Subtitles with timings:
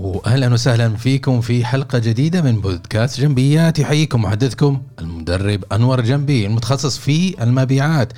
[0.00, 3.78] واهلا وسهلا فيكم في حلقة جديدة من بودكاست جنبيات.
[3.78, 8.12] يحييكم محدثكم المدرب أنور جنبي المتخصص في المبيعات.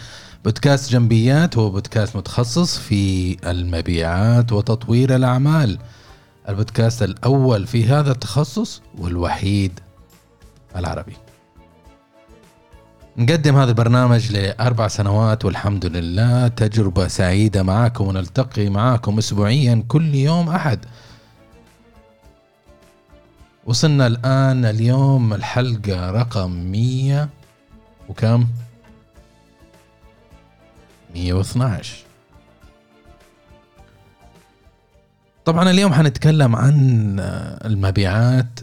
[0.45, 5.79] بودكاست جنبيات هو بودكاست متخصص في المبيعات وتطوير الأعمال.
[6.49, 9.81] البودكاست الأول في هذا التخصص والوحيد
[10.77, 11.17] العربي.
[13.17, 20.49] نقدم هذا البرنامج لأربع سنوات والحمد لله تجربة سعيدة معاكم ونلتقي معاكم أسبوعيا كل يوم
[20.49, 20.79] أحد.
[23.67, 27.29] وصلنا الآن اليوم الحلقة رقم مية
[28.09, 28.47] وكم؟
[31.15, 32.03] مية واثناش
[35.45, 37.17] طبعا اليوم حنتكلم عن
[37.65, 38.61] المبيعات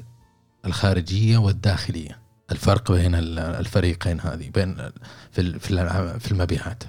[0.66, 2.20] الخارجية والداخلية.
[2.52, 4.77] الفرق بين الفريقين هذه بين
[5.31, 5.59] في
[6.20, 6.84] في المبيعات.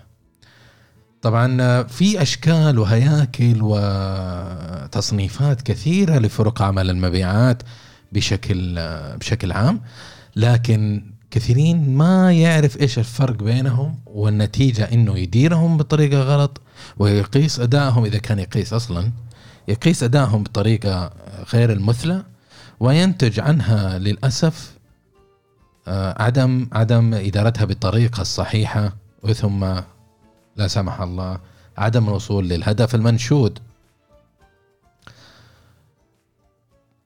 [1.23, 7.63] طبعا في أشكال وهياكل وتصنيفات كثيرة لفرق عمل المبيعات.
[8.13, 8.75] بشكل
[9.17, 9.81] بشكل عام
[10.37, 16.61] لكن كثيرين ما يعرف إيش الفرق بينهم والنتيجة إنه يديرهم بطريقة غلط
[16.99, 19.11] ويقيس أدائهم إذا كان يقيس أصلا
[19.69, 21.13] يقيس أدائهم بطريقة
[21.55, 22.25] غير المثلى
[22.81, 24.81] وينتج عنها للأسف
[25.89, 29.81] آه، عدم عدم إدارتها بالطريقة الصحيحه وثم
[30.57, 31.39] لا سمح الله
[31.79, 33.59] عدم الوصول للهدف المنشود.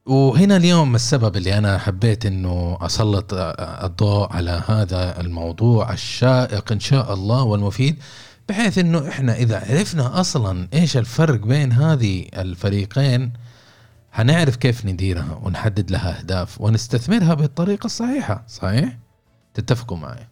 [0.06, 3.26] وهنا اليوم السبب اللي أنا حبيت إنه أسلط
[3.58, 8.02] الضوء على هذا الموضوع الشائق إن شاء الله والمفيد
[8.48, 13.32] بحيث إنه إحنا إذا عرفنا أصلا إيش الفرق بين هذه الفريقين
[14.12, 18.98] حنعرف كيف نديرها ونحدد لها أهداف ونستثمرها بالطريقة الصحيحة صحيح؟
[19.54, 20.28] تتفقوا معي؟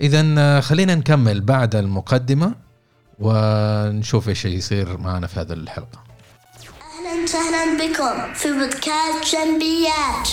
[0.00, 2.54] اذا خلينا نكمل بعد المقدمة
[3.18, 6.07] ونشوف إيش يصير معنا في هذه الحلقة.
[7.28, 10.28] وسهلا بكم في بودكاست جنبيات.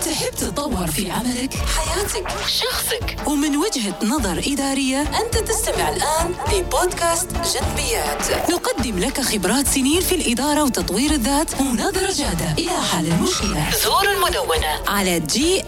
[0.00, 8.50] تحب تتطور في عملك، حياتك، شخصك ومن وجهة نظر إدارية أنت تستمع الآن لبودكاست جنبيات.
[8.50, 13.70] نقدم لك خبرات سنين في الإدارة وتطوير الذات ونظرة جادة إلى حل المشكلة.
[13.84, 15.66] زور المدونة على gambi.me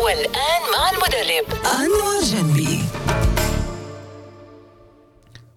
[0.00, 1.44] والآن مع المدرب.
[1.80, 2.84] أنور جنبي.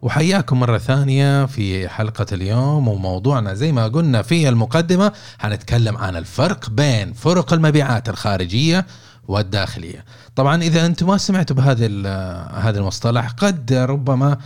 [0.07, 6.69] وحياكم مرة ثانية في حلقة اليوم وموضوعنا زي ما قلنا في المقدمة حنتكلم عن الفرق
[6.69, 8.85] بين فرق المبيعات الخارجية
[9.27, 10.05] والداخلية.
[10.35, 11.87] طبعا إذا أنتم ما سمعتوا بهذا
[12.53, 14.37] هذا المصطلح قد ربما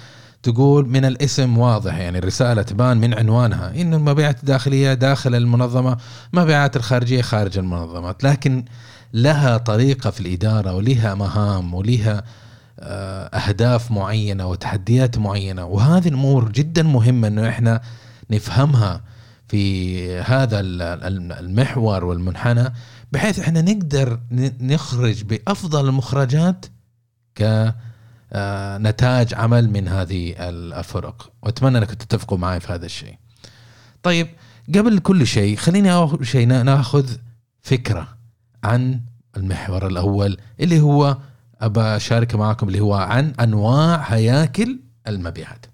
[0.44, 5.98] تقول من الاسم واضح يعني الرسالة تبان من عنوانها إنه المبيعات الداخلية داخل المنظمة
[6.34, 8.66] مبيعات الخارجية خارج المنظمات لكن
[9.14, 12.24] لها طريقة في الإدارة ولها مهام ولها آه،
[12.82, 17.82] أهداف معينة وتحديات معينة وهذه الأمور جدا مهمة إنه إحنا
[18.30, 19.02] نفهمها
[19.48, 20.60] في هذا
[21.40, 22.74] المحور والمنحنى
[23.12, 24.20] بحيث إحنا نقدر
[24.62, 26.66] نخرج بأفضل المخرجات
[27.38, 33.18] كنتاج عمل من هذه الفرق وأتمنى أنكم تتفقوا معي في هذا الشيء.
[34.04, 34.28] طيب
[34.76, 37.10] قبل كل شيء خليني أول شيء ناخذ
[37.62, 38.08] فكرة
[38.64, 39.02] عن
[39.38, 41.18] المحور الأول اللي هو
[41.62, 45.66] ابى أشارك معكم اللي هو عن أنواع هياكل المبيعات.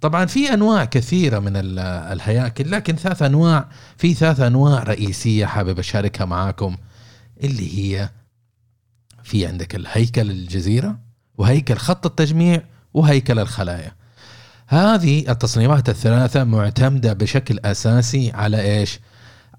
[0.00, 6.24] طبعا في أنواع كثيرة من الهياكل لكن ثلاث أنواع في ثلاث أنواع رئيسية حابب أشاركها
[6.24, 6.76] معاكم
[7.44, 8.08] اللي هي
[9.22, 10.98] في عندك الهيكل الجزيرة
[11.38, 12.62] وهيكل خط التجميع
[12.94, 13.92] وهيكل الخلايا.
[14.66, 19.00] هذه التصنيفات الثلاثة معتمدة بشكل أساسي على إيش؟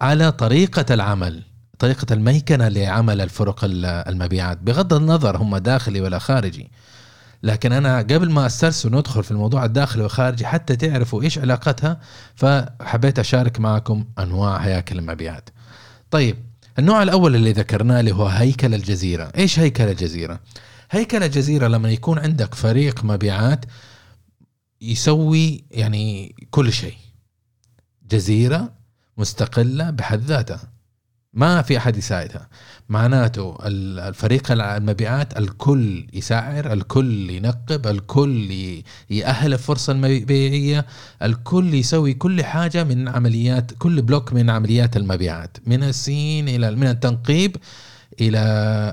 [0.02, 1.44] على طريقة العمل
[1.84, 6.72] طريقة الميكنة لعمل الفرق المبيعات بغض النظر هم داخلي ولا خارجي.
[7.44, 12.00] لكن أنا قبل ما أسترسل وندخل في الموضوع الداخلي والخارجي حتى تعرفوا إيش علاقتها
[12.36, 15.50] فحبيت أشارك معكم أنواع هياكل المبيعات.
[16.12, 16.38] طيب
[16.80, 19.32] النوع الأول اللي ذكرناه اللي هو هيكل الجزيرة.
[19.38, 20.40] إيش هيكل الجزيرة؟
[20.92, 23.66] هيكل الجزيرة لما يكون عندك فريق مبيعات
[24.82, 26.98] يسوي يعني كل شيء.
[28.10, 28.74] جزيرة
[29.18, 30.73] مستقلة بحد ذاتها.
[31.34, 32.48] ما في أحد يساعدها.
[32.90, 38.52] معناته الفريق المبيعات الكل يسعر الكل ينقب الكل
[39.10, 40.86] يأهل الفرصة المبيعية
[41.24, 46.88] الكل يسوي كل حاجة من عمليات كل بلوك من عمليات المبيعات من السين إلى من
[46.88, 47.56] التنقيب
[48.22, 48.40] إلى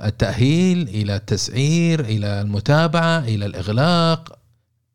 [0.05, 4.40] التأهيل إلى التسعير إلى المتابعة إلى الإغلاق.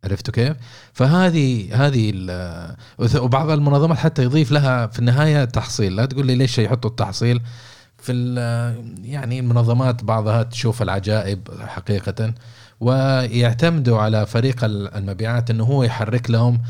[0.05, 0.57] عرفتوا كيف؟
[0.93, 2.13] فهذه هذه
[3.15, 7.41] وبعض المنظمات حتى يضيف لها في النهاية تحصيل لا تقول لي ليش يحطوا التحصيل
[7.97, 8.13] في
[9.03, 12.33] يعني المنظمات بعضها تشوف العجائب حقيقة
[12.79, 16.61] ويعتمدوا على فريق المبيعات إنه هو يحرك لهم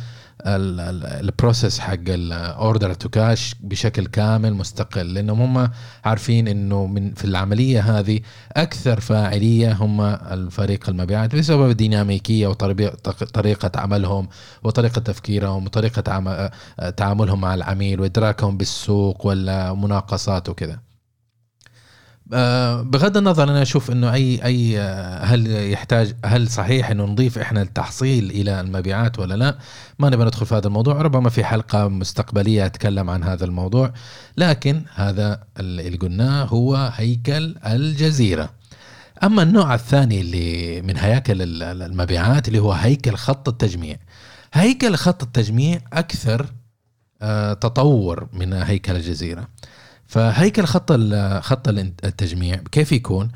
[0.46, 5.14] ال process حق ال order to cash بشكل كامل مستقل.
[5.14, 5.70] لأنهم هم
[6.06, 8.20] عارفين إنه من في العملية هذه
[8.54, 14.28] أكثر فاعلية هم الفريق المبيعات بسبب الديناميكية وطريقه عملهم
[14.64, 16.02] وطريقة تفكيرهم وطريقة
[16.98, 20.85] تعاملهم مع العميل وإدراكهم بالسوق والمناقصات وكذا.
[22.26, 27.62] بغض النظر أنا أشوف إنه اي أي آه، هل يحتاج هل صحيح إنه نضيف إحنا
[27.62, 29.58] التحصيل إلى المبيعات ولا لا؟
[30.00, 33.94] ما نبغى ندخل في هذا الموضوع، ربما في حلقة مستقبلية أتكلم عن هذا الموضوع،
[34.38, 38.50] لكن هذا اللي قلناه هو هيكل الجزيرة.
[39.24, 43.98] أما النوع الثاني اللي من هياكل المبيعات اللي هو هيكل خط التجميع.
[44.54, 46.46] هيكل خط التجميع أكثر
[47.22, 49.48] آه، تطور من هيكل الجزيرة.
[50.08, 50.92] فهيكل خط
[51.42, 52.56] خط التجميع.
[52.56, 53.32] كيف يكون؟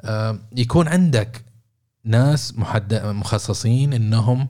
[0.00, 1.44] آه، يكون عندك
[2.04, 4.48] ناس محدد مخصصين إنهم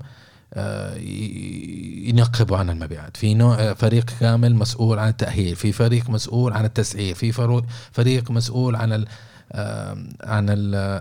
[0.55, 0.95] آه،
[2.09, 3.17] ينقبوا عن المبيعات.
[3.17, 5.57] في نوع آه، فريق كامل مسؤول عن التأهيل.
[5.57, 7.15] في فريق مسؤول عن التسعير.
[7.15, 7.33] في
[7.93, 9.05] فريق مسؤول عن
[10.25, 10.47] عن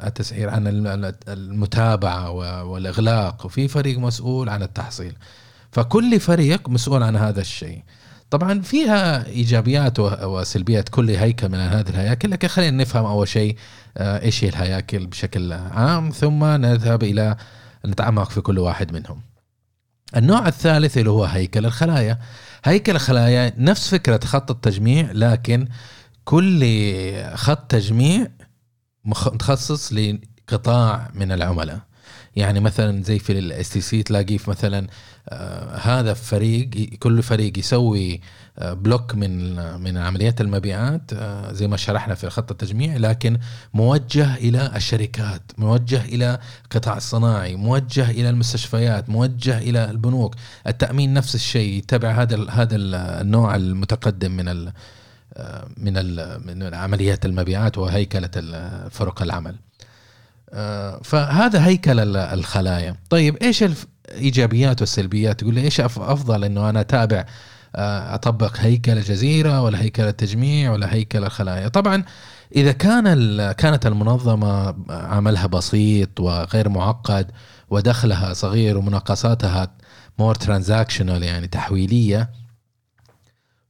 [0.07, 0.63] التسعير عن
[1.27, 2.31] المتابعة
[2.63, 3.45] والإغلاق.
[3.45, 5.15] وفي فريق مسؤول عن التحصيل.
[5.71, 7.83] فكل فريق مسؤول عن هذا الشيء.
[8.31, 13.57] طبعا فيها إيجابيات وسلبيات كل هيكل من هذه الهياكل لكن خلينا نفهم أول شيء
[13.97, 17.35] آه، إيش هي الهياكل بشكل عام ثم نذهب إلى
[17.85, 19.21] نتعمق في كل واحد منهم.
[20.15, 22.19] النوع الثالث اللي هو هيكل الخلايا.
[22.63, 25.67] هيكل الخلايا نفس فكرة خط التجميع لكن
[26.23, 26.65] كل
[27.33, 28.27] خط تجميع
[29.05, 31.79] متخصص لقطاع من العملاء.
[32.35, 34.87] يعني مثلا زي في ال STC تلاقيه مثلا
[35.81, 36.69] هذا فريق
[36.99, 38.21] كل فريق يسوي
[38.59, 43.37] آه block من من عمليات المبيعات آه زي ما شرحنا في خط التجميع لكن
[43.73, 50.35] موجه إلى الشركات موجه إلى القطاع الصناعي موجه إلى المستشفيات موجه إلى البنوك.
[50.67, 54.73] التأمين نفس الشيء يتبع هذا هذا النوع المتقدم من ال
[55.33, 55.93] آه، من
[56.45, 58.31] من عمليات المبيعات وهيكلة
[58.91, 59.55] فرق العمل.
[61.03, 62.95] فهذا هيكل الخلايا.
[63.09, 63.63] طيب إيش
[64.11, 67.25] الايجابيات والسلبيات تقول لي إيش أفضل إنه أنا أتابع
[67.75, 72.03] آه، أطبق هيكل الجزيرة ولا هيكل التجميع ولا هيكل الخلايا؟ طبعا
[72.55, 77.31] إذا كان كانت المنظمة عملها بسيط وغير معقد
[77.69, 79.75] ودخلها صغير ومناقصاتها
[80.19, 82.29] more transactional يعني تحويلية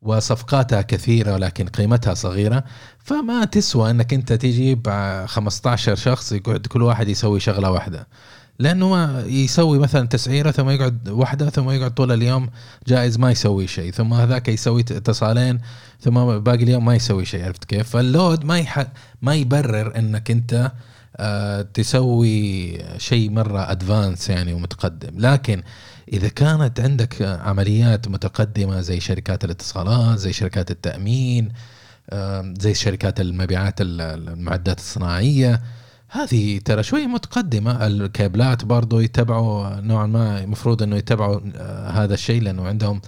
[0.02, 2.64] وصفقاتها كثيرة ولكن قيمتها صغيرة
[3.00, 4.90] فما تسوى إنك أنت تجيب
[5.26, 8.08] 15 شخص يقعد كل واحد يسوي شغلة واحدة.
[8.62, 12.50] لأنه ما يسوي مثلا تسعيرة ثم يقعد واحدة ثم يقعد طول اليوم
[12.88, 15.60] جائز ما يسوي شيء ثم هذاك يسوي اتصالين
[16.00, 18.86] ثم باقي اليوم ما يسوي شيء عرفت كيف؟ فال load ما يح...
[19.22, 20.72] ما يبرر إنك أنت
[21.18, 25.64] آه تسوي شيء مرة advanced يعني ومتقدم لكن
[26.14, 31.52] إذا كانت عندك عمليات متقدمة زي شركات الاتصالات زي شركات التأمين
[32.60, 35.62] زي شركات المبيعات المعدات الصناعية
[36.14, 42.42] هذه ترى شوي متقدمة الكابلات برضو يتبعوا نوعا ما المفروض إنه يتبعوا آه، هذا الشيء
[42.42, 43.02] لأنه عندهم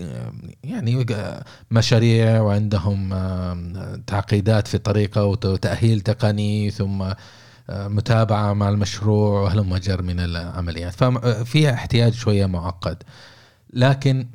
[0.00, 0.32] آه،
[0.64, 3.08] يعني آه، مشاريع وعندهم
[4.06, 7.04] تعقيدات في طريقة وتأهيل تقني ثم
[7.70, 10.92] متابعة مع المشروع وهلم مجر من العمليات.
[10.92, 13.02] ففيها احتياج شوية معقد.
[13.72, 14.26] لكن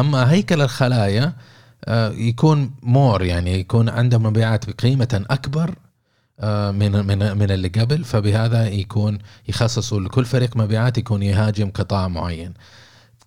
[0.00, 1.32] أما هيكل الخلايا
[2.12, 5.74] يكون مور يعني يكون عندهم مبيعات بقيمة أكبر
[6.72, 9.18] من من من اللي قبل فبهذا يكون
[9.48, 12.54] يخصصوا لكل فريق مبيعات يكون يهاجم قطاع معين.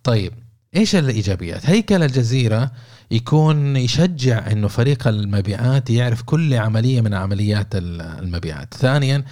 [0.04, 0.34] طيب
[0.76, 2.72] إيش الإيجابيات؟ هيكل الجزيرة
[3.12, 8.74] يكون يشجع إنه فريق المبيعات يعرف كل عملية من عمليات المبيعات.
[8.74, 9.24] ثانيا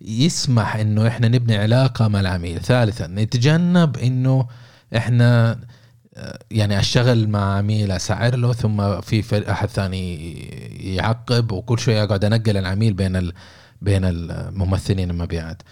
[0.00, 2.60] يسمح إنه إحنا نبني علاقة مع العميل.
[2.60, 4.46] ثالثا نتجنب إنه
[4.96, 5.58] إحنا
[6.50, 10.34] يعني أشتغل مع عميل أسعر له ثم في أحد ثاني
[10.94, 13.32] يعقب وكل شوية أقعد أنقل العميل بين ال
[13.82, 15.62] بين الممثلين المبيعات.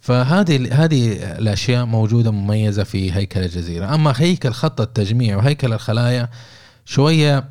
[0.00, 3.94] فهذه هذه الأشياء موجودة مميزة في هيكل الجزيرة.
[3.94, 6.28] أما هيكل خط التجميع وهيكل الخلايا
[6.84, 7.48] شوية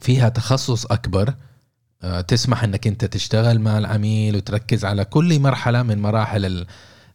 [0.00, 1.34] فيها تخصص أكبر.
[2.02, 6.66] آه، تسمح إنك أنت تشتغل مع العميل وتركز على كل مرحلة من مراحل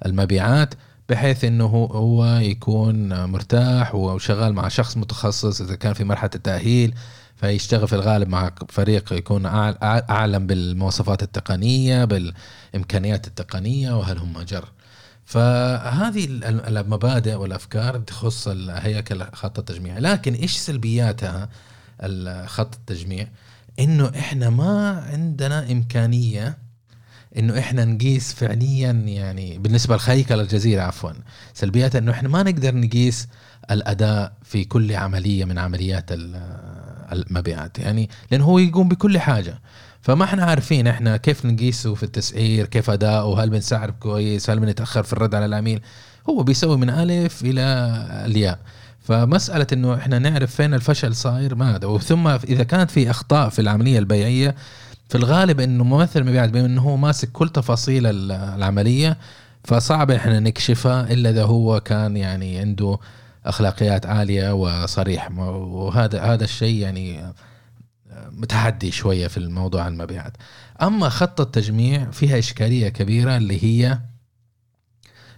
[0.05, 0.73] المبيعات.
[1.09, 6.93] بحيث إنه هو يكون مرتاح وشغال مع شخص متخصص إذا كان في مرحلة التأهيل
[7.35, 14.65] فيشتغل في الغالب مع فريق يكون أعلم بالمواصفات التقنية بالإمكانيات التقنية وهل هم جر.
[15.25, 16.27] فهذه
[16.67, 19.97] المبادئ والأفكار تخص هيكل خط التجميع.
[19.97, 21.49] لكن إيش سلبياتها
[22.45, 23.27] خط التجميع؟
[23.79, 26.57] إنه إحنا ما عندنا إمكانية
[27.38, 31.12] إنه إحنا نقيس فعليا يعني بالنسبة لخيكل الجزيرة عفوا
[31.53, 33.27] سلبيات إنه إحنا ما نقدر نقيس
[33.72, 36.41] الأداء في كل عملية من عمليات ال-
[37.12, 39.60] المبيعات يعني لأنه هو يقوم بكل حاجة.
[40.01, 45.03] فما إحنا عارفين إحنا كيف نقيسه في التسعير كيف اداؤه هل بنسعر كويس هل بنتأخر
[45.03, 45.81] في الرد على العميل؟
[46.29, 47.62] هو بيسوي من ألف إلى
[48.25, 48.60] الياء.
[49.00, 51.91] فمسألة إنه إحنا نعرف فين الفشل صاير ما أدري.
[51.91, 54.55] وثم إذا كانت في أخطاء في العملية البيعية
[55.09, 59.17] في الغالب إنه ممثل المبيعات بما إنه هو ماسك كل تفاصيل ال- العملية
[59.63, 62.97] فصعب إحنا نكشفها إلا إذا هو كان يعني عنده
[63.45, 65.31] أخلاقيات عالية وصريح.
[65.37, 67.33] وهذا هذا الشيء يعني
[68.31, 70.37] متحدي شوية في الموضوع المبيعات.
[70.81, 73.99] أما خط التجميع فيها إشكالية كبيرة اللي هي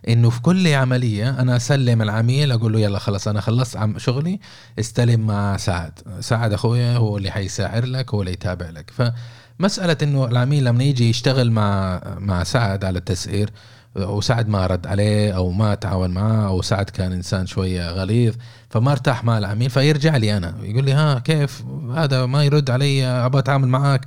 [0.07, 4.39] إنه في كل عملية أنا أسلم العميل أقول له يلا خلاص أنا خلصت عم شغلي
[4.79, 5.99] استلم مع سعد.
[6.19, 9.13] سعد أخويا هو اللي حيساعر لك هو اللي يتابع لك.
[9.59, 13.49] فمساله إنه العميل لما يجي يشتغل مع مع سعد على التسعير
[13.95, 18.35] وسعد ما رد عليه أو ما تعاون معاه أو سعد كان إنسان شوية غليظ
[18.69, 21.63] فما ارتاح مع العميل فيرجع لي أنا يقول لي ها كيف؟
[21.95, 24.05] هذا ما يرد علي أبغى أتعامل معاك.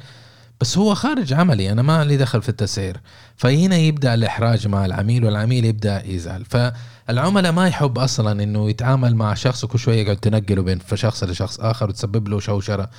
[0.60, 3.00] بس هو خارج عملي أنا ما لي دخل في التسعير.
[3.36, 6.44] فهنا يبدأ الإحراج مع العميل والعميل يبدأ يزعل.
[6.44, 11.60] فالعملاء ما يحب أصلا إنه يتعامل مع شخص وكل شوية يقعد تنقله بين شخص لشخص
[11.60, 12.90] آخر وتسبب له شوشرة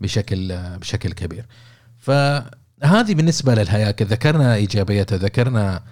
[0.00, 1.46] بشكل بشكل كبير.
[2.02, 5.82] فهذه بالنسبة للهياكل ذكرنا ايجابياتها ذكرنا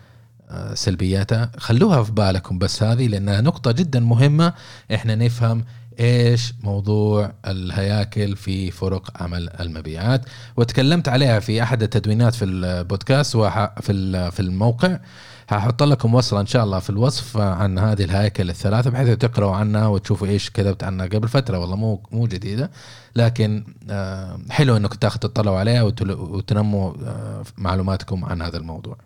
[0.50, 4.52] آه، سلبياتها خلوها في بالكم بس هذه لانها نقطة جدا مهمة.
[4.94, 5.64] إحنا نفهم
[6.00, 10.20] إيش موضوع الهياكل في فرق عمل المبيعات.
[10.56, 14.98] وتكلمت عليها في أحد التدوينات في البودكاست وح في ال- في الموقع.
[15.50, 19.86] هحط لكم وصلة إن شاء الله في الوصف عن هذه الهياكل الثلاثة بحيث تقرأوا عنها
[19.86, 22.70] وتشوفوا إيش كتبت عنها قبل فترة والله مو مو جديدة.
[23.16, 28.96] لكن آه، حلو إنكم تاخذوا تطلعوا عليها وتنموا آه، معلوماتكم عن هذا الموضوع.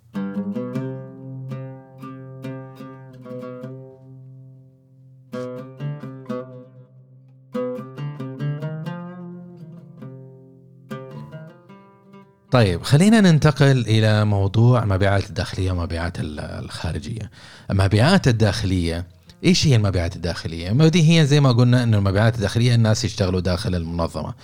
[12.55, 17.31] طيب خلينا ننتقل إلى موضوع المبيعات الداخلية والمبيعات ال- الخارجية.
[17.71, 19.07] المبيعات الداخلية
[19.45, 23.75] إيش هي المبيعات الداخلية؟ دي هي زي ما قلنا إنه المبيعات الداخلية الناس يشتغلوا داخل
[23.75, 24.35] المنظمة.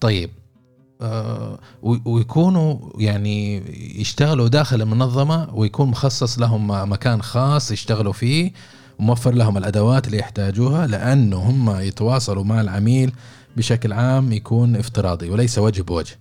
[0.00, 0.30] طيب
[1.00, 3.56] آه ويكونوا يعني
[4.00, 8.52] يشتغلوا داخل المنظمة ويكون مخصص لهم مكان خاص يشتغلوا فيه
[8.98, 13.12] وموفر لهم الأدوات اللي يحتاجوها لأنه هم يتواصلوا مع العميل
[13.56, 16.18] بشكل عام يكون افتراضي وليس وجه بوجه.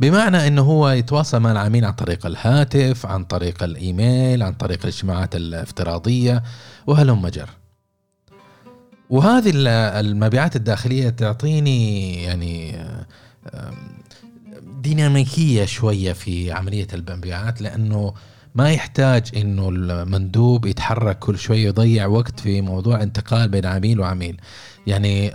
[0.00, 5.36] بمعنى إنه هو يتواصل مع العميل عن طريق الهاتف عن طريق الإيميل عن طريق الاجتماعات
[5.36, 6.42] الافتراضية
[6.86, 7.48] وهلم جر
[9.10, 9.68] وهذه ال-
[10.06, 12.84] المبيعات الداخلية تعطيني يعني
[14.82, 18.14] ديناميكية شوية في عملية المبيعات لأنه
[18.54, 24.40] ما يحتاج إنه المندوب يتحرك كل شوية يضيع وقت في موضوع انتقال بين عميل وعميل.
[24.86, 25.30] يعني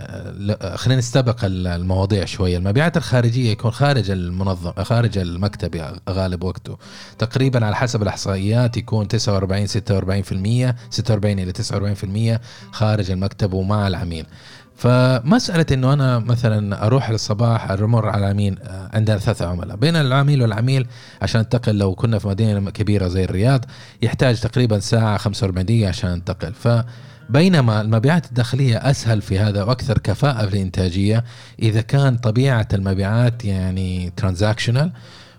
[0.74, 2.56] خلينا نستبق ال- المواضيع شوية.
[2.56, 6.78] المبيعات الخارجية يكون خارج المنظم خارج المكتب غالب وقته.
[7.18, 12.40] تقريبا على حسب الإحصائيات يكون 49 46% 46 إلى 49%
[12.72, 14.26] خارج المكتب ومع العميل.
[14.76, 19.76] فمسألة إنه أنا مثلا أروح للصباح أمر على العميل آه، عندنا ثلاثة عملاء.
[19.76, 20.86] بين العميل والعميل
[21.22, 23.64] عشان أنتقل لو كنا في مدينة كبيرة زي الرياض
[24.02, 26.52] يحتاج تقريبا ساعة 45 دقيقة عشان أنتقل.
[27.28, 31.24] فبينما المبيعات الداخلية أسهل في هذا وأكثر كفاءة في الإنتاجية
[31.62, 34.92] إذا كان طبيعة المبيعات يعني ترانزاكشنال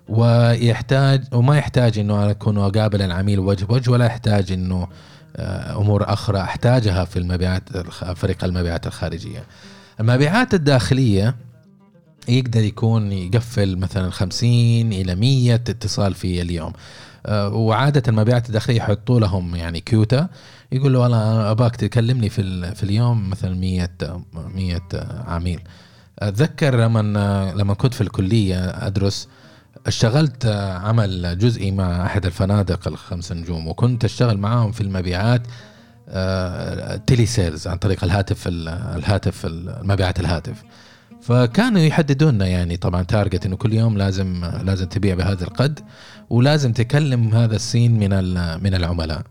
[0.10, 4.88] ويحتاج وما يحتاج إنه أكون اقابل العميل وجه بوجه ولا يحتاج إنه
[5.36, 7.70] آه، أمور أخرى أحتاجها في المبيعات
[8.16, 9.44] فريق المبيعات الخارجية.
[10.00, 11.36] المبيعات الداخلية
[12.28, 16.74] يقدر يكون يقفل مثلا 50 إلى 100 اتصال في اليوم.
[17.26, 20.30] آه، وعادة المبيعات الداخلية يحطوا لهم يعني كيوتا
[20.72, 23.90] يقول له أنا أباك تكلمني في في اليوم مثلا 100
[24.56, 24.80] 100
[25.28, 25.60] عميل.
[26.20, 28.58] أتذكر لما لما كنت في الكلية
[28.88, 29.28] أدرس
[29.88, 30.46] اشتغلت
[30.84, 35.42] عمل جزئي مع أحد الفنادق الخمس نجوم وكنت أشتغل معاهم في المبيعات
[36.10, 40.64] آه، telesales عن طريق الهاتف ال- الهاتف المبيعات الهاتف
[41.22, 45.80] فكانوا يحددوا لنا يعني طبعا target إنه كل يوم لازم لازم تبيع بهذا القد
[46.30, 48.10] ولازم تكلم هذا السين من
[48.64, 49.22] من العملاء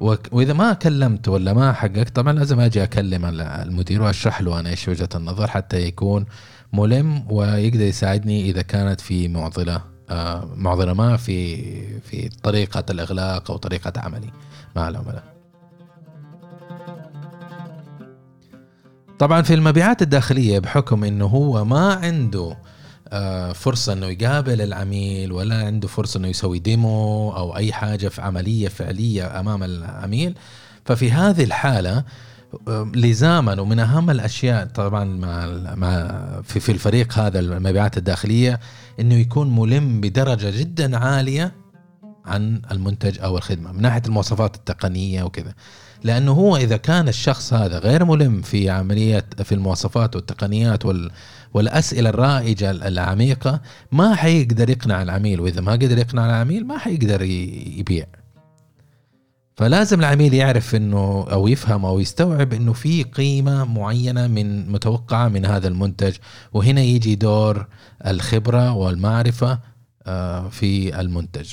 [0.00, 4.70] وإذا ما كلمت ولا ما حققت طبعا لازم أجي أكلم ال- المدير وأشرح له أنا
[4.70, 6.24] إيش وجهة النظر حتى يكون
[6.72, 11.56] ملم ويقدر يساعدني إذا كانت في معضلة آه، معضلة ما في
[12.00, 14.30] في طريقة الإغلاق أو طريقة عملي
[14.76, 15.24] مع العملاء.
[19.18, 22.56] طبعا في المبيعات الداخلية بحكم إنه هو ما عنده
[23.54, 28.68] فرصة إنه يقابل العميل ولا عنده فرصة إنه يسوي ديمو أو أي حاجة في عملية
[28.68, 30.34] فعلية أمام العميل.
[30.84, 32.04] ففي هذه الحالة
[32.68, 38.60] آه، لزاما ومن أهم الأشياء طبعا مع مع في, في الفريق هذا المبيعات الداخلية
[39.00, 41.52] إنه يكون ملم بدرجة جدا عالية
[42.30, 45.54] عن المنتج أو الخدمة من ناحية المواصفات التقنية وكذا.
[46.04, 51.10] لأنه هو إذا كان الشخص هذا غير ملم في عملية في المواصفات والتقنيات وال
[51.54, 53.60] والأسئلة الرائجة العميقة
[53.92, 58.06] ما حيقدر يقنع العميل وإذا ما قدر يقنع العميل ما حيقدر يبيع.
[59.56, 65.46] فلازم العميل يعرف إنه أو يفهم أو يستوعب إنه في قيمة معينة من متوقعة من
[65.46, 66.16] هذا المنتج.
[66.52, 67.66] وهنا يجي دور
[68.06, 69.58] الخبرة والمعرفة
[70.06, 71.52] آه، في المنتج.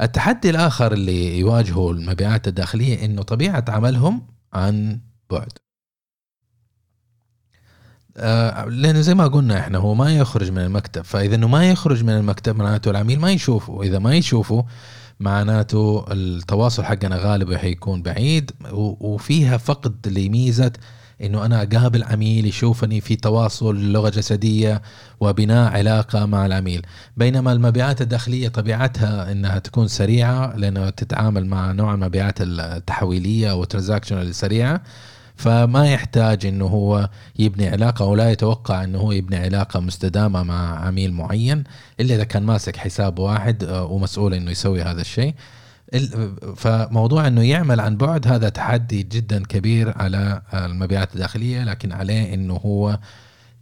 [0.00, 5.52] التحدي الآخر اللي يواجهه المبيعات الداخلية إنه طبيعة عملهم عن بعد.
[8.16, 12.04] آه لأنه زي ما قلنا إحنا هو ما يخرج من المكتب فإذا إنه ما يخرج
[12.04, 14.64] من المكتب معناته العميل ما يشوفه وإذا ما يشوفه
[15.20, 18.50] معناته التواصل حقنا غالبا حيكون بعيد
[19.00, 20.72] وفيها فقد لميزة
[21.22, 24.82] إنه أنا أقابل عميل يشوفني في تواصل لغة جسدية
[25.20, 26.82] وبناء علاقة مع العميل.
[27.16, 34.80] بينما المبيعات الداخلية طبيعتها إنها تكون سريعة لانها تتعامل مع نوع المبيعات التحويلية والترانزاكشن السريعه
[35.36, 41.12] فما يحتاج إنه هو يبني علاقة ولا يتوقع إنه هو يبني علاقة مستدامة مع عميل
[41.12, 41.64] معين
[42.00, 45.34] إلا إذا كان ماسك حساب واحد آه، ومسؤول إنه يسوي هذا الشيء.
[46.56, 52.54] فموضوع إنه يعمل عن بعد هذا تحدي جدا كبير على المبيعات الداخلية لكن عليه إنه
[52.54, 52.98] هو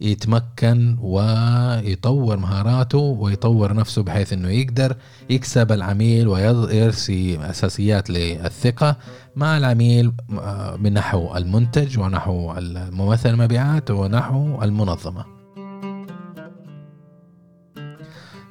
[0.01, 4.95] يتمكن ويطور مهاراته ويطور نفسه بحيث إنه يقدر
[5.29, 8.97] يكسب العميل ويرسي أساسيات للثقة
[9.35, 15.32] مع العميل آه، من نحو المنتج ونحو الممثل المبيعات ونحو المنظمة.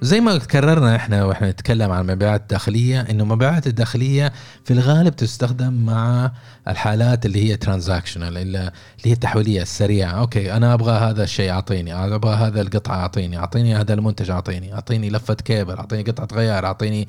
[0.03, 4.33] زي ما كررنا إحنا وإحنا نتكلم عن المبيعات الداخلية إنه المبيعات الداخلية
[4.65, 6.33] في الغالب تستخدم مع
[6.69, 8.71] الحالات اللي هي transactional اللي
[9.05, 10.11] هي التحويلية السريعة.
[10.11, 11.95] okay أنا أبغى هذا الشيء أعطيني.
[11.95, 13.39] أبغى هذا القطعة أعطيني.
[13.39, 14.75] أعطيني هذا المنتج أعطيني.
[14.75, 17.09] أعطيني لفة كيبل أعطيني قطعة غيار أعطيني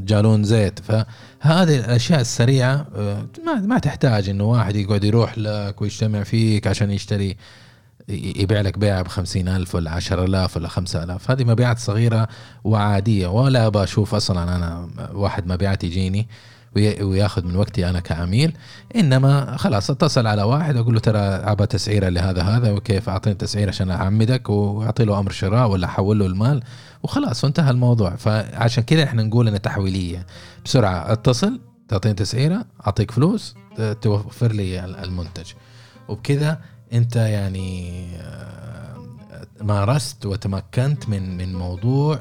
[0.00, 0.78] جالون زيت.
[0.78, 3.26] فهذه الأشياء السريعة آه،
[3.62, 7.36] ما تحتاج إنه واحد يقعد يروح لك ويجتمع فيك عشان يشتري.
[8.08, 11.30] يبيع لك بيعة بخمسين ألف ولا عشر ألاف ولا خمسة ألاف.
[11.30, 12.28] هذه مبيعات صغيرة
[12.64, 16.28] وعادية ولا أبغى أشوف أصلا أنا واحد مبيعات يجيني
[16.76, 18.56] وياخذ من وقتي أنا كعميل.
[18.96, 23.68] إنما خلاص اتصل على واحد أقول له ترى ابى تسعيرة لهذا هذا وكيف أعطيني تسعيرة
[23.68, 26.62] عشان أعمدك وأعطي له أمر شراء ولا أحول له المال؟
[27.02, 28.16] وخلاص وانتهى الموضوع.
[28.16, 30.26] فعشان كذا إحنا نقول انها تحويلية.
[30.64, 33.54] بسرعة اتصل تعطيني تسعيرة أعطيك فلوس
[34.00, 35.52] توفر لي المنتج.
[36.08, 36.60] وبكذا
[36.92, 38.96] انت يعني آه،
[39.60, 42.18] مارست وتمكنت من من موضوع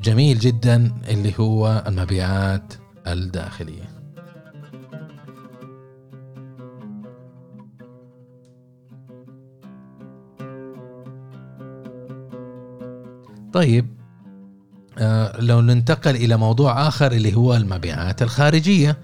[0.00, 2.74] جميل جدا اللي هو المبيعات
[3.06, 3.98] الداخلية.
[13.52, 13.86] طيب
[14.98, 18.96] آه لو ننتقل إلى موضوع آخر اللي هو المبيعات الخارجية.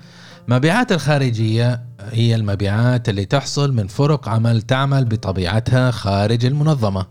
[0.48, 7.06] المبيعات الخارجية هي المبيعات اللي تحصل من فرق عمل تعمل بطبيعتها خارج المنظمة.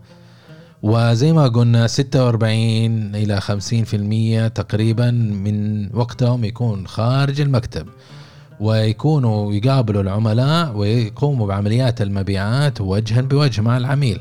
[0.82, 7.86] وزي ما قلنا 46 إلى 50% تقريبا من وقتهم يكون خارج المكتب.
[8.60, 14.20] ويكونوا يقابلوا العملاء ويقوموا بعمليات المبيعات وجها بوجه مع العميل.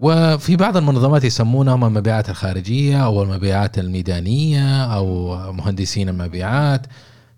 [0.00, 6.86] وفي بعض المنظمات يسمونهم المبيعات الخارجية أو المبيعات الميدانية أو مهندسين المبيعات.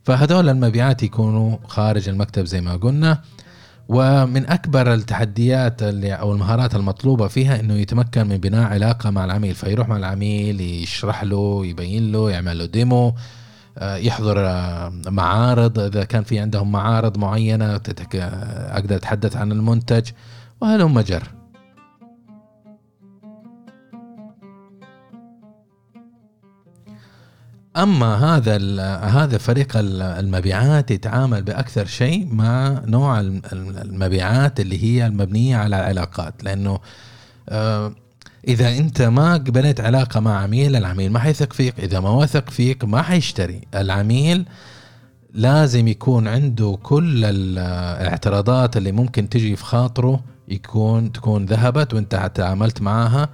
[0.04, 3.22] فهذول المبيعات يكونوا خارج المكتب زي ما قلنا.
[3.88, 9.54] ومن أكبر التحديات اللي أو المهارات المطلوبة فيها إنه يتمكن من بناء علاقة مع العميل
[9.54, 13.14] فيروح مع العميل يشرح له يبين له يعمل له ديمو
[13.78, 15.78] آه، يحضر آه، معارض.
[15.78, 17.80] إذا كان في عندهم معارض معينة
[18.14, 20.10] أقدر أتحدث عن المنتج
[20.60, 21.41] وهلم جر
[27.76, 28.56] أما هذا
[28.96, 36.44] هذا فريق المبيعات يتعامل بأكثر شيء مع نوع المبيعات اللي هي المبنية على العلاقات.
[36.44, 36.78] لأنه
[37.48, 37.94] آه،
[38.48, 41.80] إذا أنت ما بنيت علاقة مع عميل العميل ما حيثق فيك.
[41.80, 43.60] إذا ما وثق فيك ما حيشتري.
[43.74, 44.46] العميل
[45.34, 52.82] لازم يكون عنده كل الاعتراضات اللي ممكن تجي في خاطره يكون تكون ذهبت وأنت تعاملت
[52.82, 53.28] معاها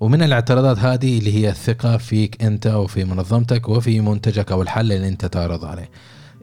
[0.00, 5.08] ومن الاعتراضات هذه اللي هي الثقة فيك أنت وفي منظمتك وفي منتجك أو الحل اللي
[5.08, 5.90] أنت تعرض عليه.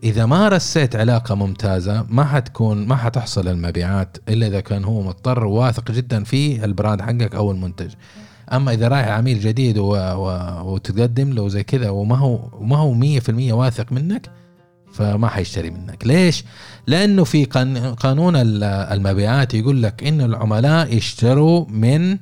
[0.04, 5.46] إذا ما رسيت علاقة ممتازة ما حتكون ما حتحصل المبيعات إلا إذا كان هو مضطر
[5.46, 7.92] وواثق جدا في البراند حقك أو المنتج.
[8.54, 9.86] أما إذا رايح عميل جديد و...
[9.96, 10.28] و...
[10.74, 14.30] وتقدم له زي كذا وما هو ما هو 100% واثق منك
[14.94, 16.08] فما حيشتري منك.
[16.08, 16.44] ليش؟
[16.88, 22.18] لأنه في قان- قانون ال- المبيعات يقول لك ان العملاء يشتروا من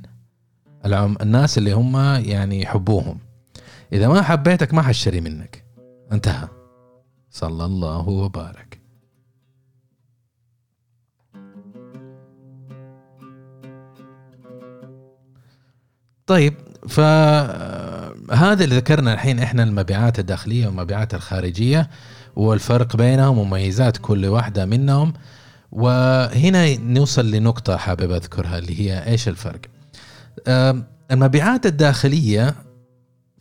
[0.86, 1.17] العم...
[1.22, 3.19] الناس اللي هم يعني يحبوهم.
[3.93, 5.63] إذا ما حبيتك ما حشتري منك.
[6.12, 6.48] انتهى.
[7.32, 8.80] صلى الله وبارك.
[16.28, 16.54] طيب
[16.89, 21.89] فهذا اللي ذكرنا الحين إحنا المبيعات الداخلية والمبيعات الخارجية
[22.36, 25.13] والفرق بينهم ومميزات كل واحدة منهم.
[25.72, 29.73] وهنا نوصل لنقطة حابب أذكرها اللي هي إيش الفرق؟
[31.12, 32.56] المبيعات الداخلية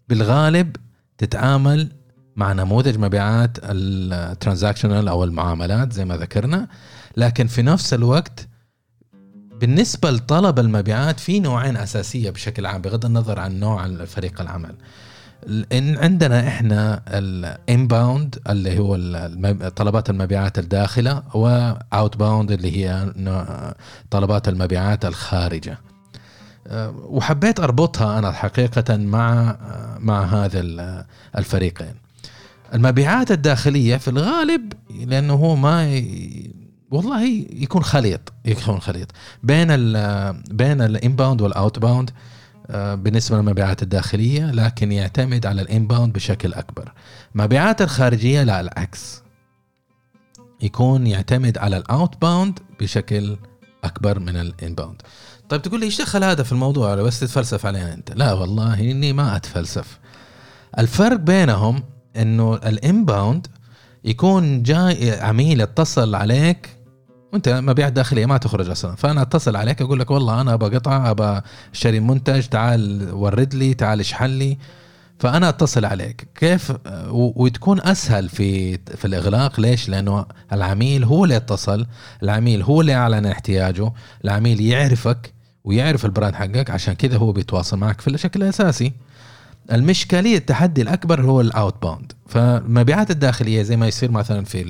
[0.09, 0.77] بالغالب
[1.19, 1.89] تتعامل
[2.37, 6.69] مع نموذج مبيعات ال transactional أو المعاملات زي ما ذكرنا
[7.17, 8.49] لكن في نفس الوقت
[9.61, 14.75] بالنسبة لطلب المبيعات في نوعين أساسية بشكل عام بغض النظر عن نوع فريق العمل.
[15.73, 18.97] إن عندنا إحنا ال inbound اللي هو
[19.77, 23.13] طلبات المبيعات الداخلة و outbound اللي هي
[24.11, 25.79] طلبات المبيعات الخارجة.
[26.95, 29.57] وحبيت أربطها أنا حقيقة مع
[29.99, 31.05] مع هذا ال-
[31.39, 31.95] الفريقين.
[32.75, 34.73] المبيعات الداخلية في الغالب
[35.07, 36.51] لأنه هو ما ي...
[36.91, 37.23] والله
[37.53, 39.09] يكون خليط يكون خليط.
[39.43, 42.11] بين ال بين ال inbound وال outbound
[42.71, 46.93] آه، بالنسبة للمبيعات الداخلية لكن يعتمد على ال inbound بشكل أكبر.
[47.35, 49.23] مبيعات الخارجية لا العكس.
[50.63, 53.37] يكون يعتمد على ال outbound بشكل
[53.85, 55.03] أكبر من ال inbound.
[55.53, 58.13] طيب تقول لي إيش دخل هذا في الموضوع؟ بس تتفلسف علينا أنت.
[58.17, 59.99] لا والله إني ما أتفلسف.
[60.79, 61.83] الفرق بينهم
[62.17, 63.47] إنه ال inbound
[64.05, 66.77] يكون جاي عميل اتصل عليك
[67.33, 68.97] وأنت مبيعات داخلية ما تخرج أصلا.
[68.97, 73.75] فأنا أتصل عليك أقول لك والله أنا أبغى قطعة أبغى أشتري منتج تعال ورد لي
[73.75, 74.59] تعال اشحن لي.
[75.19, 76.29] فأنا أتصل عليك.
[76.35, 76.73] كيف؟
[77.11, 79.61] وتكون أسهل في في الإغلاق.
[79.61, 81.87] ليش؟ لأنه العميل هو اللي اتصل
[82.23, 83.93] العميل هو اللي اعلن احتياجه
[84.25, 88.93] العميل يعرفك ويعرف ال brand حقك عشان كذا هو بيتواصل معك في الشكل الأساسي.
[89.73, 94.65] المشكلية التحدي الأكبر هو ال outbound فالمبيعات الداخلية زي ما يصير مثلا في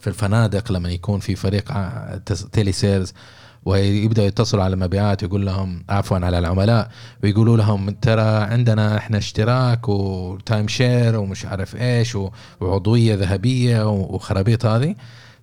[0.00, 1.72] في الفنادق لما يكون في فريق
[2.26, 3.12] تس- telesales
[3.64, 6.90] ويبداوا يتصلوا على المبيعات يقول لهم عفوا على العملاء
[7.22, 12.16] ويقولوا لهم ترى عندنا إحنا اشتراك و time share ومش عارف إيش
[12.60, 14.94] وعضوية ذهبية وخرابيط هذه.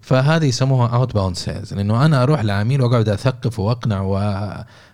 [0.01, 4.15] فهذه يسموها outbound sales لأنه أنا أروح لعميل وأقعد أثقف وأقنع و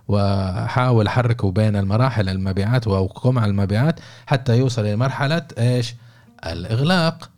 [0.08, 5.96] وأحاول احركه بين المراحل المبيعات واقوم على المبيعات حتى يوصل إلى مرحلة إيش؟
[6.46, 7.30] الإغلاق.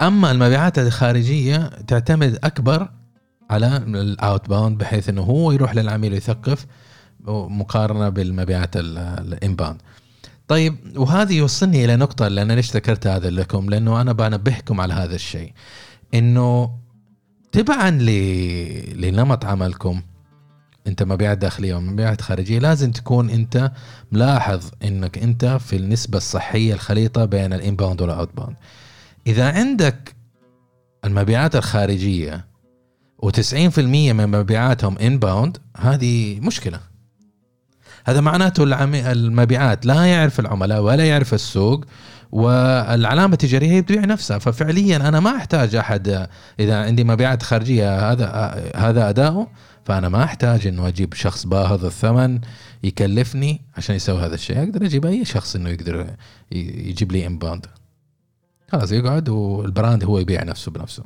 [0.00, 2.88] أما المبيعات الخارجية تعتمد أكبر
[3.50, 6.66] على ال outbound بحيث إنه هو يروح للعميل ويثقف
[7.28, 9.82] مقارنة بالمبيعات ال inbound.
[10.48, 14.94] طيب وهذه يوصلني إلى نقطة اللي أنا ليش ذكرت هذا لكم؟ لأنه أنا بنبهكم على
[14.94, 15.52] هذا الشيء.
[16.14, 16.70] إنه
[17.52, 20.02] تبعا ل- لنمط عملكم
[20.86, 23.72] أنت مبيعات داخلية ومبيعات خارجية لازم تكون أنت
[24.12, 28.56] ملاحظ إنك أنت في النسبة الصحية الخليطة بين ال inbound وال outbound
[29.26, 30.14] إذا عندك
[31.04, 32.46] المبيعات الخارجية
[33.26, 36.80] و90% من مبيعاتهم إنباوند هذه مشكلة.
[38.08, 38.62] هذا معناته
[39.12, 41.84] المبيعات لا يعرف العملاء ولا يعرف السوق
[42.32, 44.38] والعلامة التجارية هي بتبيع نفسها.
[44.38, 46.28] ففعليا أنا ما أحتاج أحد
[46.60, 48.26] إذا عندي مبيعات خارجية هذا
[48.76, 49.48] هذا أداؤه
[49.84, 52.40] فأنا ما أحتاج إنه أجيب شخص باهظ الثمن
[52.82, 54.58] يكلفني عشان يسوي هذا الشيء.
[54.58, 56.06] أقدر أجيب أي شخص إنه يقدر
[56.52, 57.66] يجيب لي inbound
[58.72, 61.04] خلاص يقعد وال brand هو يبيع نفسه بنفسه.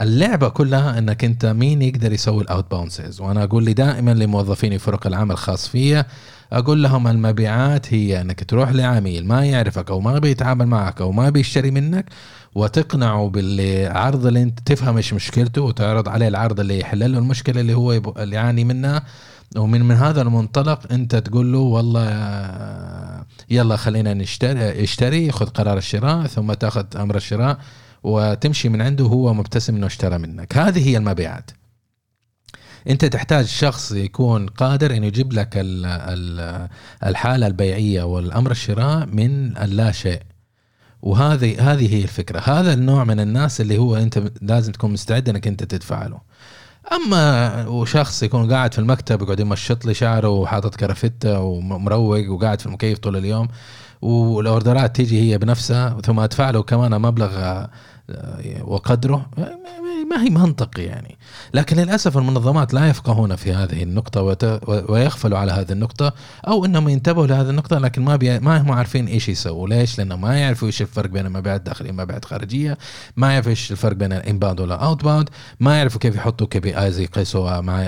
[0.00, 4.78] اللعبة كلها إنك أنت مين يقدر يسوي ال outbound sales وأنا أقول لي دائما لموظفيني
[4.78, 6.06] فرق العمل الخاص فيا
[6.52, 11.30] أقول لهم المبيعات هي إنك تروح لعميل ما يعرفك أو ما بيتعامل معك أو ما
[11.30, 12.06] بيشتري منك
[12.54, 17.74] وتقنعه بالعرض اللي أنت تفهم إيش مشكلته وتعرض عليه العرض اللي يحل له المشكلة اللي
[17.74, 19.02] هو اللي يعاني منها.
[19.56, 22.04] ومن من هذا المنطلق أنت تقول له والله
[23.50, 27.58] يلا خلينا نشتري اشتري خذ قرار الشراء ثم تأخذ أمر الشراء.
[28.02, 30.56] وتمشي من عنده وهو مبتسم إنه اشترى منك.
[30.58, 31.50] هذه هي المبيعات.
[32.88, 36.68] أنت تحتاج شخص يكون قادر إنه يجيب لك ال- ال-
[37.06, 40.22] الحالة البيعية والأمر الشراء من اللا شيء.
[41.02, 42.40] وهذه هذه هي الفكرة.
[42.44, 46.20] هذا النوع من الناس اللي هو أنت لازم تكون مستعد إنك أنت تدفع له
[46.92, 52.66] أما وشخص يكون قاعد في المكتب يقعد يمشط لي شعره وحاطط كرافتة ومروق وقاعد في
[52.66, 53.48] المكيف طول اليوم
[54.02, 57.68] وال orderات تيجي هي بنفسها ثم أدفع له كمان مبلغ آه،
[58.64, 59.26] وقدره.
[60.04, 61.18] ما هي منطقي يعني.
[61.54, 66.12] لكن للأسف المنظمات لا يفقهون في هذه النقطة وت- ويغفلوا على هذه النقطة
[66.48, 68.38] أو إنهم ينتبهوا لهذه النقطة لكن ما بي...
[68.38, 69.68] ما هم عارفين إيش يسووا.
[69.68, 72.78] ليش؟ لأنه ما يعرفوا إيش الفرق بين المبيعات الداخلية والمبيعات الخارجية.
[73.16, 75.28] ما يعرفوا إيش الفرق بين ال inbound وال outbound
[75.60, 77.80] ما يعرفوا كيف يحطوا KPIs يقيسوا مع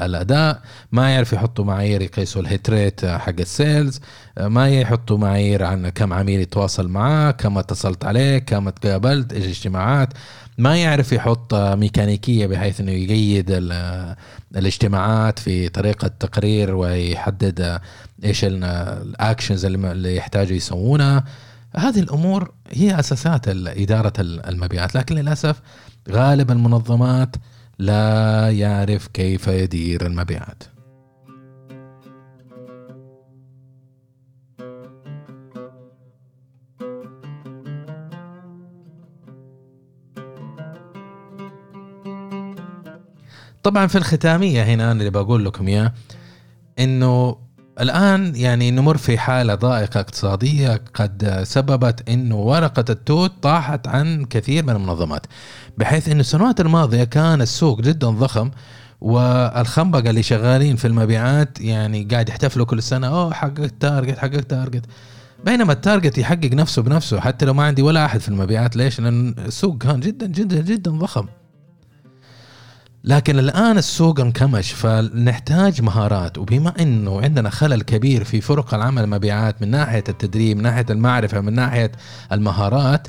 [0.00, 0.60] الأداء.
[0.92, 4.00] ما يعرفوا يحطوا معايير يقيسوا ال hit rate حق ال sales
[4.40, 10.08] ما يحطوا معايير عن كم عميل يتواصل معاه كم اتصلت عليه كم تقابلت إيش الاجتماعات.
[10.58, 14.16] ما يعرف يحط ميكانيكية بحيث إنه يقيد ال-
[14.56, 17.80] الاجتماعات في طريقة تقرير ويحدد
[18.24, 21.24] إيش ال- ال actions اللي يحتاجوا يسوونها
[21.76, 24.94] هذه الأمور هي أساسات إدارة ال- المبيعات.
[24.94, 25.60] لكن للأسف
[26.10, 27.36] غالب المنظمات
[27.78, 30.62] لا يعرف كيف يدير المبيعات.
[43.66, 45.92] طبعا في الختامية هنا أنا اللي بقول لكم إياه
[46.78, 47.36] إنه
[47.80, 54.64] الآن يعني نمر في حالة ضائقة اقتصادية قد سببت إنه ورقة التوت طاحت عن كثير
[54.64, 55.26] من المنظمات
[55.78, 58.50] بحيث إنه السنوات الماضية كان السوق جدا ضخم
[59.00, 64.84] والخنبقة اللي شغالين في المبيعات يعني قاعد يحتفلوا كل سنة أوه حققت target حققت target
[65.44, 69.00] بينما ال target يحقق نفسه بنفسه حتى لو ما عندي ولا أحد في المبيعات ليش؟
[69.00, 71.26] لأن السوق كان جدا جدا جدا ضخم
[73.06, 76.38] لكن الآن السوق انكمش فنحتاج مهارات.
[76.38, 81.40] وبما إنه عندنا خلل كبير في فرق العمل المبيعات من ناحية التدريب من ناحية المعرفة
[81.40, 81.92] من ناحية
[82.32, 83.08] المهارات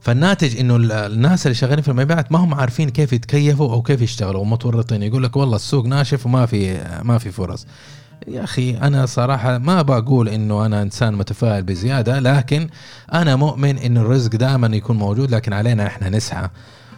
[0.00, 4.02] فالناتج إنه ال- الناس اللي شغالين في المبيعات ما هم عارفين كيف يتكيفوا أو كيف
[4.02, 5.02] يشتغلوا ومتورطين.
[5.02, 7.66] يقول لك والله السوق ناشف وما في ما في فرص.
[8.28, 12.68] يا أخي أنا صراحة ما بقول إنه أنا إنسان متفائل بزيادة لكن
[13.12, 16.48] أنا مؤمن انه الرزق دائما يكون موجود لكن علينا إحنا نسعى.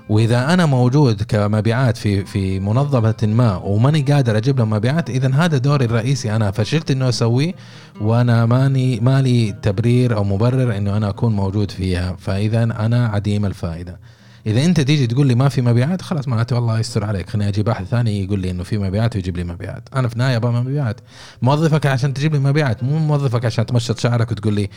[0.09, 5.59] وإذا أنا موجود كمبيعات في في منظمة ما وماني قادر أجيب لهم مبيعات اذا هذا
[5.59, 7.55] دوري الرئيسي أنا فشلت إنه أسويه
[8.01, 12.17] وأنا ماني مالي تبرير أو مبرر إنه أنا أكون موجود فيها.
[12.19, 14.01] فإذا أنا عديم الفائدة.
[14.47, 17.31] إذا أنت تيجي تقول لي ما في مبيعات خلاص معناته والله يستر عليك.
[17.31, 19.89] خليني أجيب احد ثاني يقول لي إنه في مبيعات ويجيب لي مبيعات.
[19.97, 21.01] أنا في النهاية أبغى مبيعات.
[21.43, 24.69] موظفك عشان تجيب لي مبيعات مو موظفك عشان تمشط شعرك وتقول لي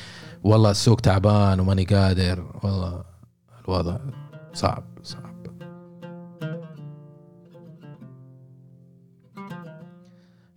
[0.43, 2.45] والله السوق تعبان وماني قادر.
[2.63, 3.03] والله
[3.65, 3.97] الوضع
[4.53, 4.90] صعب.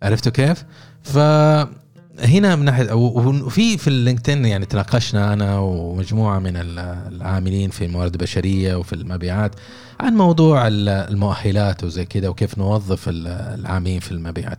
[0.05, 0.65] عرفتوا كيف؟
[1.03, 6.79] فهنا من ناحيه وفي في اللينكدين يعني تناقشنا أنا ومجموعة من ال-
[7.15, 9.55] العاملين في الموارد البشرية وفي المبيعات
[10.01, 13.27] عن موضوع ال- المؤهلات وزي كده وكيف نوظف ال-
[13.61, 14.59] العاملين في المبيعات.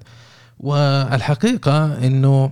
[0.60, 2.51] والحقيقة إنه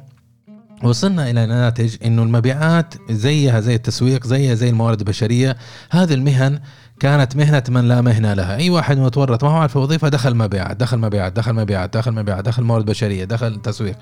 [0.84, 5.58] وصلنا إلى ناتج إنه المبيعات زيها زي التسويق زيها زي الموارد البشرية
[5.90, 6.60] هذه المهن
[7.00, 8.56] كانت مهنة من لا مهنة لها.
[8.56, 12.46] أي واحد متورط ما هو عارف وظيفة دخل مبيعات دخل مبيعات دخل مبيعات دخل مبيعات
[12.46, 13.96] دخل موارد بشرية دخل تسويق.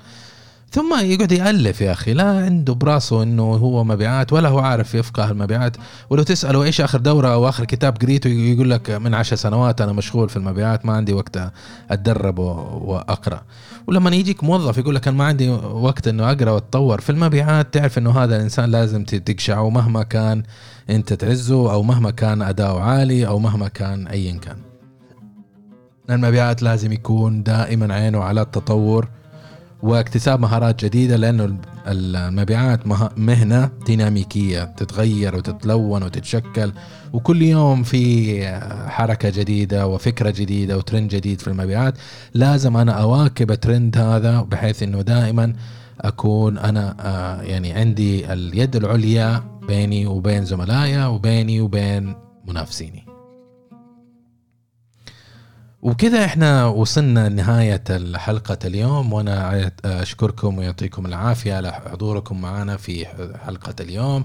[0.70, 5.30] ثم يقعد يألف يا أخي لا عنده براسه أنه هو مبيعات ولا هو عارف يفقه
[5.30, 5.76] المبيعات.
[6.10, 9.92] ولو تسأله إيش آخر دورة أو آخر كتاب قريته يقول لك من عشر سنوات أنا
[9.92, 11.38] مشغول في المبيعات ما عندي وقت
[11.90, 13.42] أتدرب وأقرأ.
[13.86, 17.98] ولما يجيك موظف يقول لك أنا ما عندي وقت إنه أقرأ وأتطور في المبيعات تعرف
[17.98, 20.42] إنه هذا الإنسان لازم تقشعه مهما كان
[20.90, 24.56] أنت تعزه أو مهما كان أداؤه عالي أو مهما كان ايا كان.
[26.10, 29.08] المبيعات لازم يكون دائما عينه على التطور
[29.82, 36.72] واكتساب مهارات جديدة لأنه المبيعات مه- مهنة ديناميكية تتغير وتتلون وتتشكل.
[37.12, 38.02] وكل يوم في
[38.88, 41.94] حركة جديدة وفكرة جديدة وترند جديد في المبيعات.
[42.34, 45.52] لازم أنا أواكب الترند هذا بحيث إنه دائما
[46.00, 52.14] أكون أنا آه، يعني عندي اليد العليا بيني وبين زملائي وبيني وبين
[52.48, 53.11] منافسيني.
[55.82, 57.82] وبكذا إحنا وصلنا لنهاية
[58.16, 63.06] حلقة اليوم وأنا أشكركم ويعطيكم العافية على حضوركم معنا في
[63.46, 64.24] حلقة اليوم.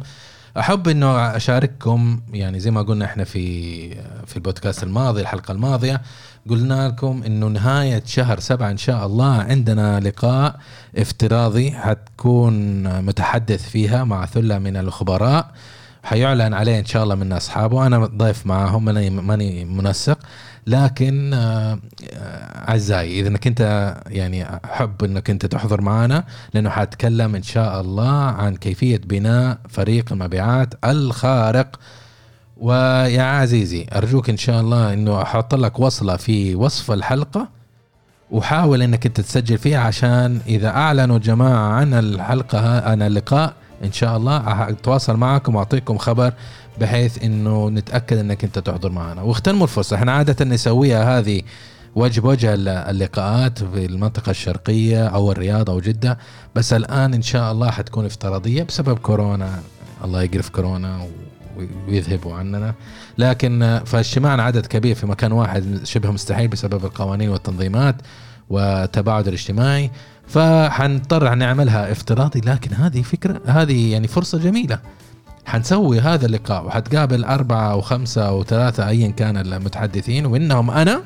[0.60, 3.90] أحب إنه أشارككم يعني زي ما قلنا إحنا في
[4.26, 6.02] في البودكاست الماضي الحلقة الماضية
[6.50, 10.60] قلنا لكم إنه نهاية شهر سبعة إن شاء الله عندنا لقاء
[10.98, 12.54] افتراضي حتكون
[13.06, 15.52] متحدث فيها مع ثلة من الخبراء.
[16.04, 17.88] حيعلن عليه إن شاء الله من أصحابه.
[17.88, 20.20] أنا ضيف معاهم ماني ماني منسق.
[20.68, 21.80] لكن آه،
[22.14, 27.82] آه، اعزائي إذا إنك أنت يعني أحب إنك أنت تحضر معنا لأنه حاتكلم إن شاء
[27.82, 31.80] الله عن كيفية بناء فريق المبيعات الخارق.
[32.58, 37.48] ويا عزيزي أرجوك إن شاء الله إنه أحط لك وصلة في وصف الحلقة
[38.32, 43.54] وحاول إنك أنت تسجل فيها عشان إذا أعلنوا جماعة عن الحلقة عن اللقاء
[43.84, 46.34] إن شاء الله أتواصل معكم وأعطيكم خبر
[46.82, 49.22] بحيث إنه نتأكد إنك أنت تحضر معنا.
[49.22, 49.96] واغتنموا الفرصة.
[49.96, 51.42] إحنا عادة نسويها هذه
[51.96, 56.18] وجه الل- اللقاءات في المنطقة الشرقية أو الرياض أو جدة.
[56.56, 59.60] بس الآن إن شاء الله حتكون افتراضية بسبب كورونا.
[60.04, 61.08] الله يقرف كورونا
[61.88, 62.74] ويذهبوا عننا.
[63.18, 67.96] لكن فاجتماعنا عدد كبير في مكان واحد شبه مستحيل بسبب القوانين والتنظيمات
[68.50, 69.92] والتباعد الاجتماعي.
[70.28, 74.80] فحنضطر نعملها افتراضي لكن هذه فكرة هذه يعني فرصة جميلة.
[75.48, 76.66] حنسوي هذا اللقاء.
[76.66, 81.02] وحتقابل أربعة أو خمسة أو ثلاثة أيا كان المتحدثين ومنهم أنا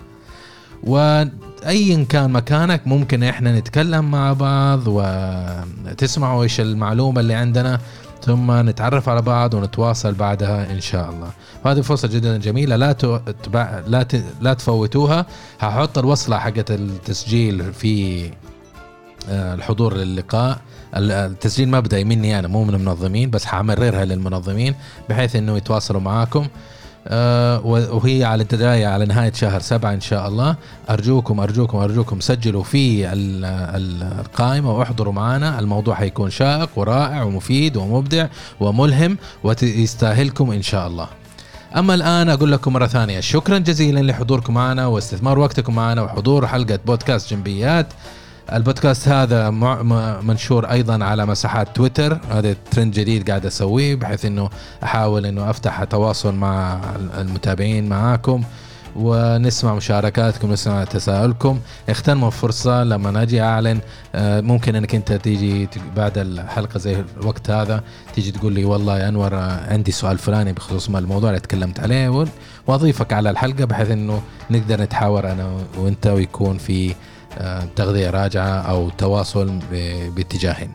[0.83, 2.87] وأيا كان مكانك.
[2.87, 7.79] ممكن إحنا نتكلم مع بعض وتسمعوا إيش المعلومة اللي عندنا
[8.21, 11.29] ثم نتعرف على بعض ونتواصل بعدها إن شاء الله.
[11.65, 12.75] وهذه فرصة جدا جميلة.
[12.75, 12.91] لا
[13.43, 14.23] تبع لا ت...
[14.41, 15.25] لا تفوتوها.
[15.59, 18.23] هحط الوصلة حقت التسجيل في
[19.29, 20.57] الحضور للقاء.
[20.95, 24.75] ال- التسجيل مبدئي مني أنا مو من المنظمين بس حمررها للمنظمين
[25.09, 26.47] بحيث إنه يتواصلوا معاكم.
[27.07, 30.55] آه، وهي على البداية على نهاية شهر سبعة إن شاء الله.
[30.89, 37.77] أرجوكم أرجوكم أرجوكم سجلوا في ال- ال- القائمة واحضروا معنا الموضوع حيكون شائق ورائع ومفيد
[37.77, 38.27] ومبدع
[38.59, 41.07] وملهم ويستاهلكم إن شاء الله.
[41.77, 46.79] أما الآن أقول لكم مرة ثانية شكرا جزيلا لحضوركم معنا واستثمار وقتكم معنا وحضور حلقة
[46.85, 47.87] بودكاست جنبيات.
[48.53, 49.49] البودكاست هذا
[50.21, 52.19] منشور أيضا على مساحات تويتر.
[52.31, 54.49] هذا ترند جديد قاعد أسويه بحيث إنه
[54.83, 56.79] أحاول إنه أفتح تواصل مع
[57.17, 58.43] المتابعين معاكم
[58.95, 61.59] ونسمع مشاركاتكم نسمع تساؤلكم.
[61.89, 63.79] اغتنموا الفرصة لما أجي أعلن.
[64.15, 67.83] آه، ممكن إنك أنت تيجي بعد الحلقة زي الوقت هذا
[68.15, 71.79] تيجي تقول لي والله يا أنور آه، عندي سؤال فلاني بخصوص ما الموضوع اللي تكلمت
[71.79, 72.25] عليه
[72.67, 76.95] وأضيفك على الحلقة بحيث إنه نقدر نتحاور أنا وأنت ويكون في
[77.75, 79.59] تغذية راجعة أو تواصل
[80.15, 80.71] باتجاهين.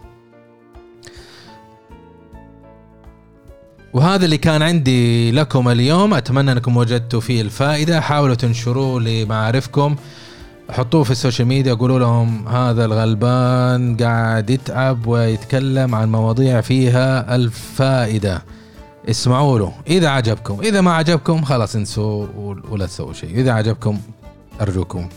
[3.95, 6.15] وهذا اللي كان عندي لكم اليوم.
[6.15, 8.01] أتمنى أنكم وجدتوا فيه الفائدة.
[8.01, 9.97] حاولوا تنشروه لمعارفكم.
[10.71, 11.75] حطوه في ال social media.
[11.75, 18.43] قولوا لهم هذا الغلبان قاعد يتعب ويتكلم عن مواضيع فيها الفائدة.
[19.11, 19.73] اسمعوا له.
[19.87, 20.61] إذا عجبكم.
[20.61, 22.27] إذا ما عجبكم خلاص انسوا
[22.71, 23.31] ولا تسووا شيء.
[23.31, 23.99] إذا عجبكم
[24.61, 25.09] أرجوكم.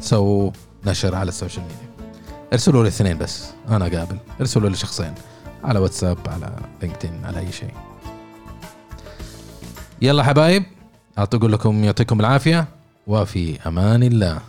[0.00, 0.50] سووا.
[0.86, 2.08] نشر على ال social media.
[2.52, 4.18] ارسلوا لي الاثنين بس أنا قابل.
[4.40, 5.14] ارسلوا لي شخصين
[5.64, 7.74] على واتساب على لينكدين على أي شيء.
[10.02, 10.64] يلا حبايب
[11.18, 12.68] اعطيكم لكم يعطيكم العافية
[13.06, 14.40] وفي أمان الله.